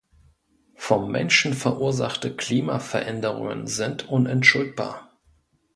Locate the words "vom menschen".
0.77-1.53